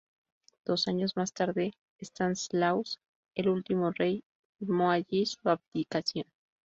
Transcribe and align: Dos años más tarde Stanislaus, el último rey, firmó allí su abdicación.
Dos 0.65 0.87
años 0.87 1.15
más 1.15 1.31
tarde 1.31 1.75
Stanislaus, 2.01 2.99
el 3.35 3.49
último 3.49 3.91
rey, 3.91 4.23
firmó 4.57 4.89
allí 4.89 5.27
su 5.27 5.47
abdicación. 5.47 6.25